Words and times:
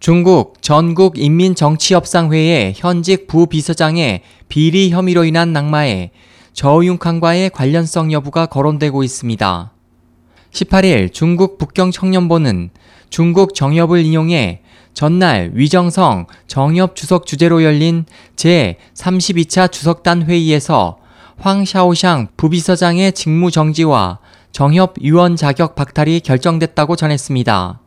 중국 0.00 0.62
전국 0.62 1.18
인민정치협상회의 1.18 2.72
현직 2.76 3.26
부비서장의 3.26 4.22
비리 4.48 4.90
혐의로 4.90 5.24
인한 5.24 5.52
낙마에 5.52 6.10
저우융캉과의 6.52 7.50
관련성 7.50 8.12
여부가 8.12 8.46
거론되고 8.46 9.02
있습니다. 9.02 9.72
18일 10.52 11.12
중국 11.12 11.58
북경 11.58 11.90
청년보는 11.90 12.70
중국 13.10 13.56
정협을 13.56 14.04
인용해 14.04 14.60
전날 14.94 15.50
위정성 15.54 16.26
정협 16.46 16.94
주석 16.94 17.26
주재로 17.26 17.64
열린 17.64 18.04
제32차 18.36 19.70
주석단 19.70 20.22
회의에서 20.24 20.98
황 21.38 21.64
샤오샹 21.64 22.36
부비서장의 22.36 23.12
직무 23.12 23.50
정지와 23.50 24.20
정협 24.52 24.94
위원 25.00 25.34
자격 25.34 25.74
박탈이 25.74 26.20
결정됐다고 26.20 26.94
전했습니다. 26.94 27.80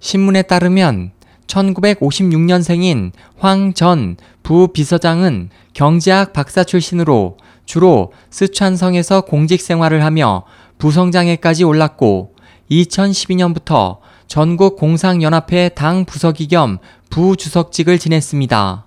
신문에 0.00 0.42
따르면 0.42 1.12
1956년생인 1.48 3.12
황 3.36 3.74
전 3.74 4.16
부비서장은 4.42 5.50
경제학 5.72 6.32
박사 6.32 6.62
출신으로 6.64 7.36
주로 7.66 8.12
스촨성에서 8.30 9.22
공직 9.22 9.60
생활을 9.60 10.04
하며 10.04 10.44
부성장에까지 10.78 11.64
올랐고 11.64 12.34
2012년부터 12.70 13.98
전국 14.26 14.76
공상연합회 14.76 15.70
당 15.70 16.04
부서기 16.04 16.48
겸 16.48 16.78
부주석직을 17.10 17.98
지냈습니다. 17.98 18.86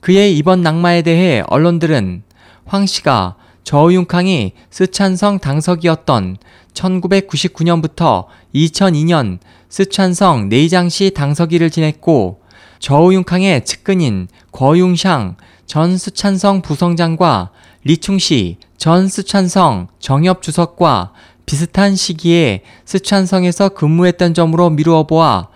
그의 0.00 0.36
이번 0.36 0.62
낙마에 0.62 1.02
대해 1.02 1.42
언론들은 1.48 2.22
황 2.64 2.86
씨가 2.86 3.36
저우융캉이 3.68 4.52
스촨성 4.70 5.40
당석이었던 5.40 6.38
1999년부터 6.72 8.24
2002년 8.54 9.40
스촨성 9.68 10.48
내장시 10.48 11.10
당서기를 11.10 11.68
지냈고 11.68 12.40
저우융캉의 12.78 13.66
측근인 13.66 14.28
거융샹 14.52 15.36
전 15.66 15.98
스촨성 15.98 16.62
부성장과 16.62 17.50
리충시 17.84 18.56
전 18.78 19.06
스촨성 19.06 19.88
정협 19.98 20.40
주석과 20.40 21.12
비슷한 21.44 21.94
시기에 21.94 22.62
스촨성에서 22.86 23.68
근무했던 23.68 24.32
점으로 24.32 24.70
미루어 24.70 25.06
보아 25.06 25.48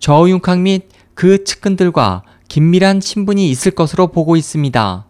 저우융캉 0.00 0.64
및 0.64 0.88
그 1.14 1.44
측근들과 1.44 2.24
긴밀한 2.48 2.98
친분이 2.98 3.48
있을 3.48 3.70
것으로 3.70 4.08
보고 4.08 4.34
있습니다. 4.34 5.09